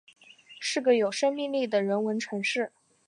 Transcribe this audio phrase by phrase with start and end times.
[0.59, 2.71] 是个有生命力的人文城市